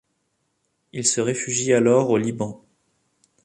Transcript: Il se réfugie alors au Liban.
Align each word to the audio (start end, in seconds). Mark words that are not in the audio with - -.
Il 0.93 1.05
se 1.05 1.21
réfugie 1.21 1.73
alors 1.73 2.09
au 2.09 2.17
Liban. 2.17 2.65